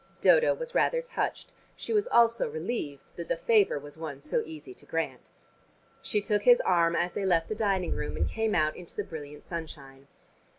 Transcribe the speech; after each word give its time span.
Dodo 0.19 0.55
was 0.55 0.73
rather 0.73 0.99
touched: 0.99 1.53
she 1.75 1.93
was 1.93 2.07
also 2.07 2.49
relieved 2.49 3.11
that 3.17 3.27
the 3.27 3.37
favor 3.37 3.77
was 3.77 3.99
one 3.99 4.19
so 4.19 4.41
easy 4.47 4.73
to 4.73 4.85
grant. 4.87 5.29
She 6.01 6.21
took 6.21 6.41
his 6.41 6.59
arm 6.61 6.95
as 6.95 7.13
they 7.13 7.23
left 7.27 7.49
the 7.49 7.53
dining 7.55 7.91
room 7.91 8.17
and 8.17 8.27
came 8.27 8.55
out 8.55 8.75
into 8.75 8.95
the 8.95 9.03
brilliant 9.03 9.43
sunshine. 9.45 10.07